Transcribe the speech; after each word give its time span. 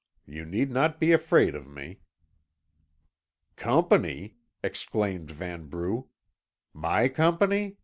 You 0.25 0.45
need 0.45 0.71
not 0.71 0.99
be 0.99 1.11
afraid 1.11 1.53
of 1.53 1.67
me." 1.67 1.99
"Company!" 3.55 4.35
exclaimed 4.63 5.29
Vanbrugh. 5.29 6.07